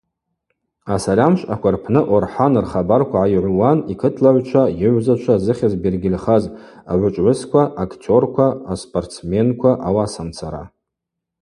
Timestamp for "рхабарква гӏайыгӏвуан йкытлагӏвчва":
2.63-4.63